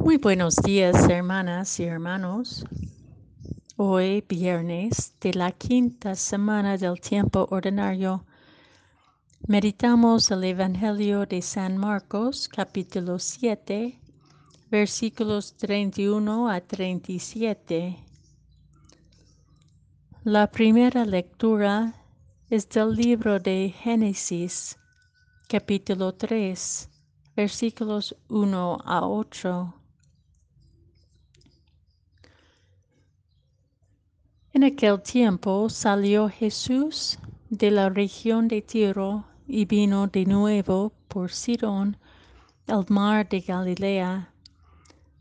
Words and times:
Muy 0.00 0.16
buenos 0.16 0.56
días, 0.56 1.06
hermanas 1.10 1.78
y 1.78 1.84
hermanos. 1.84 2.64
Hoy, 3.76 4.24
viernes 4.26 5.14
de 5.20 5.34
la 5.34 5.52
quinta 5.52 6.14
semana 6.14 6.78
del 6.78 6.98
tiempo 6.98 7.46
ordinario, 7.50 8.24
meditamos 9.46 10.30
el 10.30 10.44
Evangelio 10.44 11.26
de 11.26 11.42
San 11.42 11.76
Marcos, 11.76 12.48
capítulo 12.48 13.18
7, 13.18 14.00
versículos 14.70 15.54
31 15.58 16.48
a 16.48 16.60
37. 16.62 17.98
La 20.24 20.50
primera 20.50 21.04
lectura 21.04 21.94
es 22.48 22.66
del 22.70 22.94
libro 22.96 23.38
de 23.38 23.74
Génesis, 23.78 24.78
capítulo 25.48 26.14
3, 26.14 26.88
versículos 27.36 28.16
1 28.28 28.78
a 28.84 29.06
8. 29.06 29.81
En 34.62 34.74
aquel 34.74 35.02
tiempo 35.02 35.68
salió 35.68 36.28
Jesús 36.28 37.18
de 37.50 37.72
la 37.72 37.88
región 37.88 38.46
de 38.46 38.62
Tiro 38.62 39.24
y 39.48 39.64
vino 39.64 40.06
de 40.06 40.24
nuevo 40.24 40.92
por 41.08 41.32
Sidón, 41.32 41.96
el 42.68 42.84
mar 42.88 43.28
de 43.28 43.40
Galilea, 43.40 44.32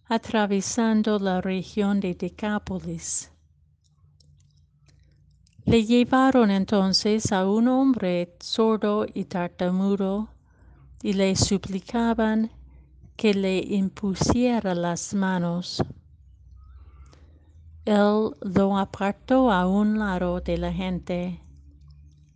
atravesando 0.06 1.18
la 1.18 1.42
región 1.42 2.00
de 2.00 2.14
Decápolis. 2.14 3.32
Le 5.66 5.86
llevaron 5.86 6.52
entonces 6.52 7.32
a 7.32 7.50
un 7.50 7.68
hombre 7.68 8.36
sordo 8.40 9.08
y 9.12 9.24
tartamudo 9.24 10.30
y 11.02 11.14
le 11.14 11.36
suplicaban 11.36 12.52
que 13.16 13.34
le 13.34 13.58
impusiera 13.58 14.76
las 14.76 15.16
manos 15.16 15.84
él 17.86 18.36
lo 18.42 18.78
apartó 18.78 19.52
a 19.52 19.68
un 19.68 19.98
lado 19.98 20.42
de 20.42 20.58
la 20.58 20.72
gente, 20.72 21.42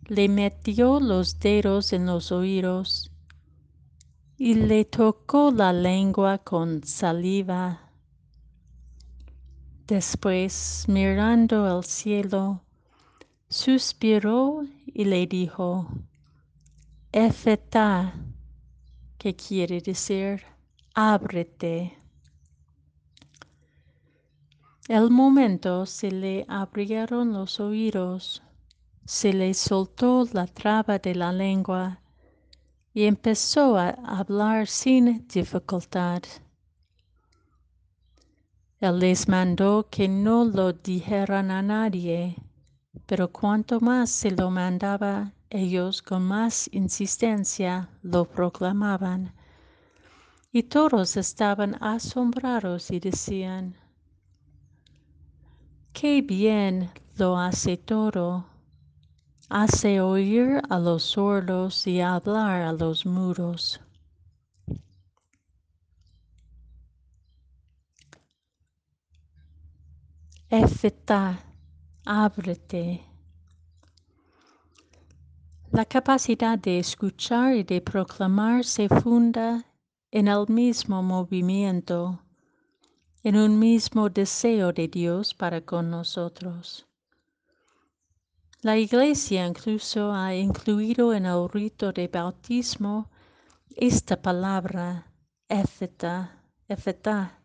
le 0.06 0.28
metió 0.28 1.00
los 1.00 1.38
dedos 1.38 1.92
en 1.92 2.06
los 2.06 2.32
oídos 2.32 3.12
y 4.36 4.54
le 4.54 4.84
tocó 4.84 5.50
la 5.50 5.72
lengua 5.72 6.38
con 6.38 6.82
saliva. 6.84 7.90
Después, 9.86 10.84
mirando 10.88 11.64
al 11.64 11.84
cielo, 11.84 12.62
suspiró 13.48 14.62
y 14.86 15.04
le 15.04 15.26
dijo, 15.26 15.88
Efeta, 17.12 18.14
que 19.16 19.36
quiere 19.36 19.80
decir, 19.80 20.42
ábrete. 20.94 21.96
El 24.88 25.10
momento 25.10 25.84
se 25.84 26.12
le 26.12 26.44
abrieron 26.46 27.32
los 27.32 27.58
oídos, 27.58 28.40
se 29.04 29.32
le 29.32 29.52
soltó 29.52 30.24
la 30.32 30.46
traba 30.46 31.00
de 31.00 31.12
la 31.16 31.32
lengua 31.32 32.00
y 32.94 33.06
empezó 33.06 33.76
a 33.76 33.88
hablar 33.88 34.68
sin 34.68 35.26
dificultad. 35.26 36.22
Él 38.78 39.00
les 39.00 39.26
mandó 39.26 39.88
que 39.90 40.06
no 40.06 40.44
lo 40.44 40.72
dijeran 40.72 41.50
a 41.50 41.62
nadie, 41.62 42.36
pero 43.06 43.32
cuanto 43.32 43.80
más 43.80 44.08
se 44.10 44.30
lo 44.30 44.52
mandaba, 44.52 45.32
ellos 45.50 46.00
con 46.00 46.22
más 46.22 46.70
insistencia 46.72 47.88
lo 48.02 48.24
proclamaban. 48.24 49.32
Y 50.52 50.62
todos 50.62 51.16
estaban 51.16 51.76
asombrados 51.82 52.92
y 52.92 53.00
decían, 53.00 53.74
Qué 55.98 56.20
bien 56.20 56.90
lo 57.16 57.38
hace 57.38 57.78
todo. 57.78 58.44
Hace 59.48 59.98
oír 60.02 60.60
a 60.68 60.78
los 60.78 61.02
sordos 61.02 61.86
y 61.86 62.02
hablar 62.02 62.60
a 62.60 62.72
los 62.74 63.06
mudos. 63.06 63.80
Efeta, 70.50 71.42
ábrete. 72.04 73.02
La 75.72 75.86
capacidad 75.86 76.58
de 76.58 76.78
escuchar 76.78 77.56
y 77.56 77.62
de 77.62 77.80
proclamar 77.80 78.66
se 78.66 78.90
funda 78.90 79.64
en 80.10 80.28
el 80.28 80.46
mismo 80.48 81.02
movimiento 81.02 82.20
en 83.26 83.34
un 83.36 83.58
mismo 83.58 84.08
deseo 84.08 84.72
de 84.72 84.86
Dios 84.86 85.34
para 85.34 85.60
con 85.60 85.90
nosotros. 85.90 86.86
La 88.62 88.78
Iglesia 88.78 89.44
incluso 89.44 90.12
ha 90.12 90.32
incluido 90.32 91.12
en 91.12 91.26
el 91.26 91.48
rito 91.48 91.92
de 91.92 92.06
bautismo 92.06 93.10
esta 93.74 94.22
palabra, 94.22 95.10
efeta, 95.48 96.40
efeta, 96.68 97.42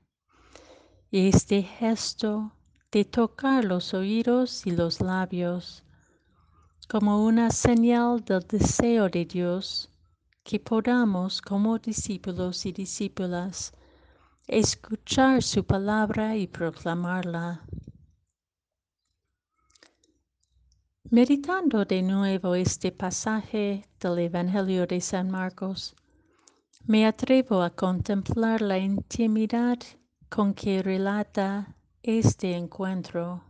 y 1.10 1.30
este 1.30 1.64
gesto 1.64 2.52
de 2.92 3.04
tocar 3.04 3.66
los 3.66 3.96
oídos 3.96 4.68
y 4.68 4.72
los 4.74 5.02
labios 5.02 5.84
como 6.88 7.26
una 7.26 7.50
señal 7.50 8.24
del 8.24 8.46
deseo 8.48 9.10
de 9.10 9.26
Dios 9.26 9.90
que 10.44 10.60
podamos 10.60 11.42
como 11.42 11.80
discípulos 11.80 12.68
y 12.68 12.72
discípulas 12.72 13.74
escuchar 14.52 15.42
su 15.42 15.64
palabra 15.64 16.36
y 16.36 16.46
proclamarla. 16.46 17.62
Meditando 21.10 21.86
de 21.86 22.02
nuevo 22.02 22.56
este 22.56 22.92
pasaje 22.92 23.88
del 23.98 24.20
Evangelio 24.20 24.86
de 24.86 25.00
San 25.00 25.32
Marcos, 25.32 25.96
me 26.86 27.06
atrevo 27.06 27.62
a 27.62 27.70
contemplar 27.70 28.62
la 28.62 28.78
intimidad 28.78 29.80
con 30.28 30.54
que 30.54 30.84
relata 30.84 31.74
este 32.04 32.54
encuentro. 32.54 33.46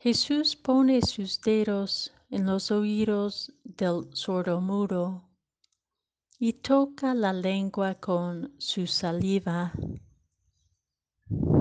Jesús 0.00 0.54
pone 0.54 1.00
sus 1.00 1.40
dedos 1.40 2.12
en 2.28 2.44
los 2.44 2.70
oídos 2.70 3.54
del 3.64 4.10
sordo 4.12 4.60
mudo 4.60 5.29
y 6.42 6.54
toca 6.54 7.12
la 7.12 7.34
lengua 7.34 7.94
con 7.96 8.54
su 8.56 8.86
saliva. 8.86 9.72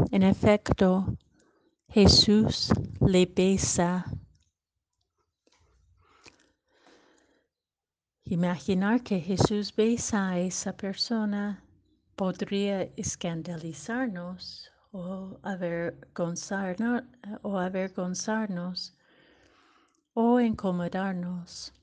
En 0.10 0.24
efecto, 0.24 1.18
Jesús 1.90 2.72
le 3.02 3.26
besa. 3.26 4.06
Imaginar 8.24 9.04
que 9.04 9.20
Jesús 9.20 9.76
besa 9.76 10.30
a 10.30 10.40
esa 10.40 10.72
persona 10.78 11.62
podría 12.16 12.84
escandalizarnos 12.96 14.72
o 14.92 15.38
avergonzarnos 15.44 17.04
o, 17.44 17.58
avergonzarnos, 17.58 18.96
o 20.14 20.40
incomodarnos. 20.40 21.74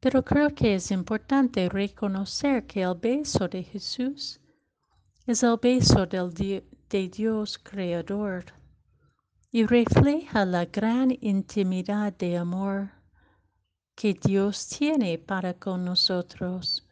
Pero 0.00 0.24
creo 0.24 0.54
que 0.54 0.74
es 0.76 0.90
importante 0.90 1.68
reconocer 1.68 2.66
que 2.66 2.82
el 2.82 2.94
beso 2.94 3.46
de 3.48 3.62
Jesús 3.62 4.40
es 5.26 5.42
el 5.42 5.58
beso 5.60 6.06
del 6.06 6.32
de 6.88 7.08
Dios 7.08 7.58
Creador 7.58 8.46
y 9.52 9.66
refleja 9.66 10.44
la 10.46 10.64
gran 10.64 11.16
intimidad 11.20 12.14
de 12.14 12.38
amor 12.38 12.90
que 13.94 14.14
Dios 14.14 14.66
tiene 14.68 15.18
para 15.18 15.52
con 15.52 15.84
nosotros, 15.84 16.88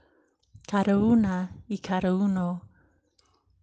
cada 0.67 0.99
una 0.99 1.50
y 1.67 1.79
cada 1.79 2.15
uno. 2.15 2.69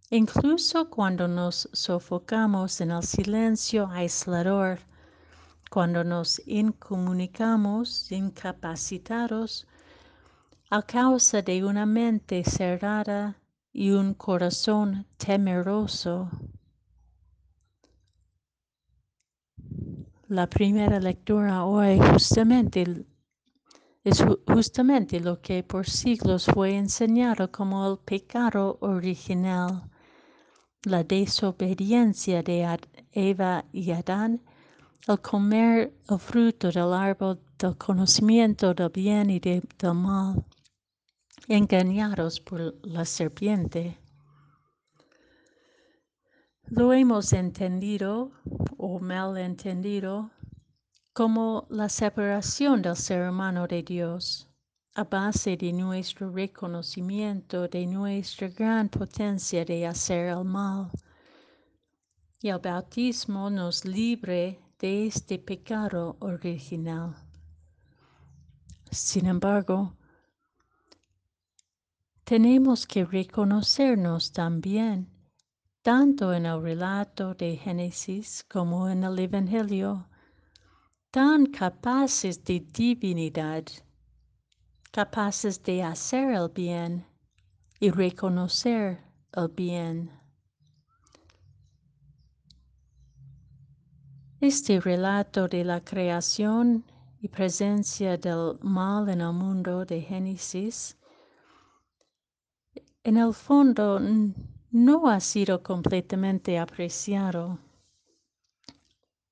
Incluso 0.09 0.89
cuando 0.89 1.27
nos 1.27 1.69
sofocamos 1.71 2.81
en 2.81 2.89
el 2.91 3.03
silencio 3.03 3.87
aislador 3.91 4.79
cuando 5.69 6.03
nos 6.03 6.41
incomunicamos 6.45 8.11
incapacitados 8.11 9.67
a 10.69 10.81
causa 10.81 11.41
de 11.41 11.63
una 11.63 11.85
mente 11.85 12.43
cerrada 12.43 13.39
y 13.71 13.91
un 13.91 14.13
corazón 14.13 15.05
temeroso. 15.17 16.29
La 20.27 20.49
primera 20.49 20.99
lectura 20.99 21.65
hoy 21.65 21.99
justamente 21.99 23.05
es 24.03 24.23
justamente 24.47 25.19
lo 25.19 25.41
que 25.41 25.63
por 25.63 25.87
siglos 25.87 26.45
fue 26.45 26.75
enseñado 26.75 27.51
como 27.51 27.87
el 27.91 27.99
pecado 27.99 28.77
original, 28.81 29.89
la 30.83 31.03
desobediencia 31.03 32.41
de 32.43 32.79
Eva 33.11 33.65
y 33.71 33.91
Adán 33.91 34.41
al 35.07 35.21
comer 35.21 35.93
el 36.09 36.19
fruto 36.19 36.71
del 36.71 36.91
árbol 36.93 37.39
del 37.59 37.77
conocimiento 37.77 38.73
del 38.73 38.89
bien 38.89 39.29
y 39.29 39.39
del 39.39 39.61
mal. 39.93 40.43
engañados 41.47 42.39
por 42.39 42.73
la 42.83 43.05
serpiente. 43.05 43.99
Lo 46.69 46.91
hemos 46.91 47.33
entendido 47.33 48.31
o 48.77 48.99
mal 48.99 49.37
entendido 49.37 50.31
como 51.13 51.67
la 51.69 51.87
separación 51.87 52.81
del 52.81 52.95
ser 52.95 53.29
humano 53.29 53.67
de 53.67 53.83
Dios 53.83 54.47
a 54.95 55.03
base 55.03 55.55
de 55.55 55.71
nuestro 55.71 56.31
reconocimiento 56.31 57.67
de 57.67 57.85
nuestra 57.85 58.47
gran 58.47 58.89
potencia 58.89 59.63
de 59.63 59.85
hacer 59.85 60.29
el 60.29 60.43
mal. 60.45 60.89
Y 62.41 62.49
el 62.49 62.59
bautismo 62.59 63.49
nos 63.51 63.85
libre 63.85 64.64
de 64.79 65.07
este 65.07 65.39
pecado 65.39 66.17
original. 66.19 67.15
Sin 68.91 69.25
embargo, 69.25 69.95
tenemos 72.23 72.85
que 72.87 73.05
reconocernos 73.05 74.31
también, 74.31 75.09
tanto 75.81 76.33
en 76.33 76.45
el 76.45 76.61
relato 76.61 77.35
de 77.35 77.57
Génesis 77.57 78.43
como 78.49 78.89
en 78.89 79.03
el 79.03 79.19
Evangelio, 79.19 80.09
tan 81.11 81.45
capaces 81.45 82.43
de 82.43 82.59
divinidad, 82.59 83.63
capaces 84.91 85.61
de 85.63 85.83
hacer 85.83 86.31
el 86.31 86.49
bien 86.49 87.05
y 87.79 87.91
reconocer 87.91 88.99
el 89.33 89.47
bien. 89.49 90.24
Este 94.41 94.81
relato 94.81 95.47
de 95.47 95.63
la 95.63 95.79
creación 95.79 96.83
y 97.21 97.29
presencia 97.29 98.17
del 98.17 98.59
mal 98.61 99.07
en 99.07 99.21
el 99.21 99.31
mundo 99.31 99.85
de 99.85 100.01
Génesis, 100.01 100.97
en 103.05 103.15
el 103.15 103.33
fondo 103.33 103.97
no 104.71 105.07
ha 105.09 105.21
sido 105.21 105.63
completamente 105.63 106.59
apreciado. 106.59 107.59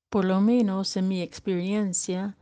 Por 0.09 0.23
lo 0.23 0.39
menos 0.39 0.95
en 0.95 1.09
mi 1.09 1.21
experiencia, 1.21 2.37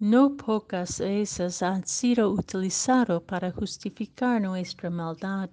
no 0.00 0.36
pocas 0.36 0.98
veces 0.98 1.62
han 1.62 1.86
sido 1.86 2.30
utilizado 2.30 3.22
para 3.24 3.52
justificar 3.52 4.42
nuestra 4.42 4.90
maldad 4.90 5.50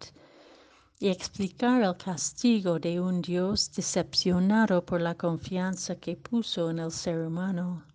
y 1.02 1.08
explicar 1.08 1.82
el 1.82 1.96
castigo 1.96 2.78
de 2.78 3.00
un 3.00 3.22
Dios 3.22 3.72
decepcionado 3.74 4.86
por 4.86 5.00
la 5.00 5.16
confianza 5.16 5.96
que 5.96 6.18
puso 6.18 6.70
en 6.70 6.80
el 6.80 6.92
ser 6.92 7.26
humano. 7.26 7.86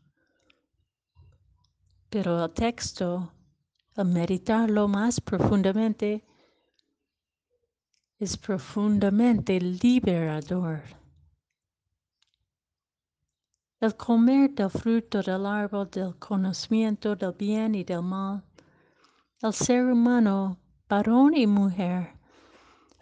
Pero 2.08 2.42
el 2.42 2.50
texto, 2.52 3.30
al 3.96 4.06
meditarlo 4.06 4.88
más 4.88 5.20
profundamente, 5.20 6.24
es 8.18 8.38
profundamente 8.38 9.60
liberador. 9.60 10.82
El 13.80 13.94
comer 13.96 14.50
del 14.54 14.70
fruto 14.70 15.20
del 15.20 15.44
árbol 15.44 15.90
del 15.90 16.16
conocimiento 16.18 17.14
del 17.14 17.32
bien 17.32 17.74
y 17.74 17.84
del 17.84 18.00
mal, 18.00 18.42
el 19.42 19.52
ser 19.52 19.84
humano, 19.84 20.56
varón 20.88 21.36
y 21.36 21.46
mujer, 21.46 22.13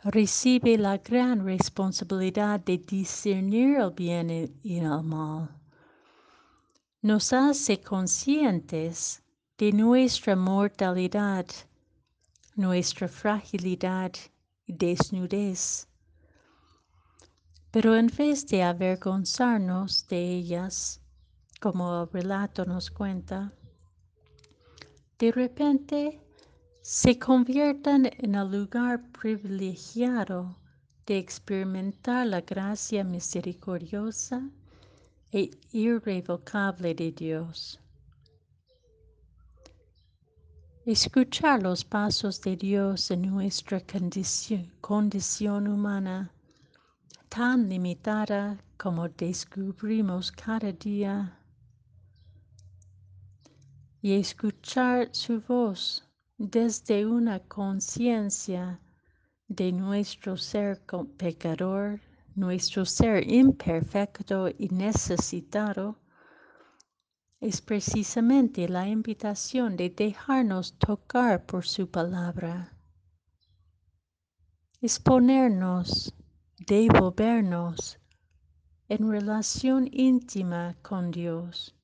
recibe 0.04 0.76
la 0.76 0.98
gran 0.98 1.44
responsabilidad 1.44 2.60
de 2.60 2.78
discernir 2.78 3.78
el 3.78 3.90
bien 3.90 4.30
y 4.62 4.78
el 4.78 5.02
mal. 5.02 5.48
Nos 7.02 7.32
hace 7.32 7.80
conscientes 7.80 9.22
de 9.58 9.72
nuestra 9.72 10.34
mortalidad, 10.34 11.46
nuestra 12.56 13.06
fragilidad 13.08 14.12
y 14.66 14.72
desnudez. 14.72 15.86
Pero 17.70 17.96
en 17.96 18.08
vez 18.08 18.46
de 18.46 18.62
avergonzarnos 18.62 20.06
de 20.08 20.18
ellas, 20.18 21.00
como 21.60 22.02
el 22.02 22.10
relato 22.10 22.64
nos 22.64 22.90
cuenta, 22.90 23.52
de 25.18 25.32
repente 25.32 26.21
se 26.82 27.16
conviertan 27.16 28.10
en 28.18 28.34
el 28.34 28.50
lugar 28.50 29.00
privilegiado 29.12 30.58
de 31.06 31.16
experimentar 31.16 32.26
la 32.26 32.40
gracia 32.40 33.04
misericordiosa 33.04 34.50
e 35.30 35.50
irrevocable 35.70 36.92
de 36.92 37.12
Dios. 37.12 37.78
Escuchar 40.84 41.62
los 41.62 41.84
pasos 41.84 42.40
de 42.40 42.56
Dios 42.56 43.12
en 43.12 43.22
nuestra 43.22 43.80
condición, 43.80 44.72
condición 44.80 45.68
humana, 45.68 46.32
tan 47.28 47.68
limitada 47.68 48.58
como 48.76 49.08
descubrimos 49.08 50.32
cada 50.32 50.72
día, 50.72 51.38
y 54.00 54.14
escuchar 54.14 55.10
su 55.12 55.40
voz 55.40 56.04
desde 56.42 57.06
una 57.06 57.38
conciencia 57.38 58.80
de 59.46 59.70
nuestro 59.70 60.36
ser 60.36 60.82
pecador, 61.16 62.00
nuestro 62.34 62.84
ser 62.84 63.30
imperfecto 63.30 64.48
y 64.48 64.68
necesitado, 64.70 66.00
es 67.40 67.60
precisamente 67.60 68.68
la 68.68 68.88
invitación 68.88 69.76
de 69.76 69.90
dejarnos 69.90 70.76
tocar 70.78 71.46
por 71.46 71.64
su 71.64 71.88
palabra. 71.88 72.72
Es 74.80 74.98
ponernos, 74.98 76.12
devolvernos 76.58 78.00
en 78.88 79.08
relación 79.08 79.88
íntima 79.92 80.74
con 80.82 81.12
Dios, 81.12 81.76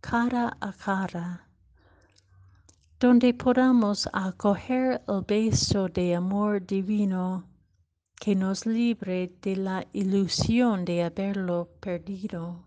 cara 0.00 0.56
a 0.60 0.72
cara 0.72 1.49
donde 3.00 3.32
podamos 3.32 4.06
acoger 4.12 5.02
el 5.08 5.22
beso 5.26 5.88
de 5.88 6.14
amor 6.14 6.60
divino 6.66 7.48
que 8.14 8.34
nos 8.36 8.66
libre 8.66 9.34
de 9.40 9.56
la 9.56 9.86
ilusión 9.94 10.84
de 10.84 11.04
haberlo 11.04 11.70
perdido. 11.80 12.62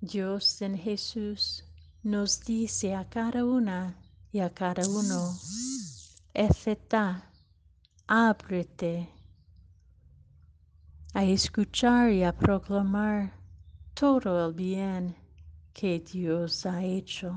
Dios 0.00 0.62
en 0.62 0.78
Jesús 0.78 1.64
nos 2.02 2.40
dice 2.40 2.94
a 2.94 3.06
cada 3.06 3.44
una 3.44 3.94
y 4.32 4.40
a 4.40 4.48
cada 4.48 4.88
uno, 4.88 5.36
Efeta, 6.32 7.30
ábrete 8.06 9.06
a 11.12 11.24
escuchar 11.24 12.10
y 12.10 12.24
a 12.24 12.32
proclamar 12.32 13.34
todo 13.92 14.48
el 14.48 14.54
bien 14.54 15.17
que 15.78 16.00
Dios 16.00 16.66
ha 16.66 16.82
hecho. 16.82 17.32